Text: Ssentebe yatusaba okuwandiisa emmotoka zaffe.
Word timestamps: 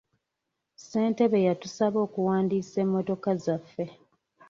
Ssentebe 0.77 1.39
yatusaba 1.47 1.97
okuwandiisa 2.05 2.77
emmotoka 2.85 3.31
zaffe. 3.43 3.85